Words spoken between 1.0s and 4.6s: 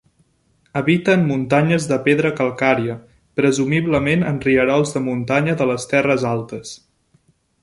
en muntanyes de pedra calcària, presumiblement en